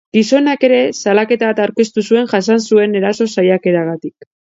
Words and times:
Gizonak 0.17 0.63
ere 0.67 0.77
salaketa 1.01 1.49
bat 1.51 1.61
aurkeztu 1.65 2.03
zuen 2.13 2.31
jasan 2.31 2.63
zuen 2.71 2.97
eraso 3.01 3.29
saiakeragatik. 3.37 4.27